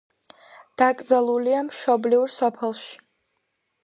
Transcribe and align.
დაკრძალულია 0.81 1.59
მშობლიურ 1.67 2.31
სოფელში. 2.37 2.99